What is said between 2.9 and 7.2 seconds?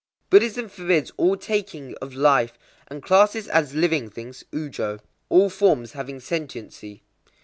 classes as living things (Ujō) all forms having sentiency.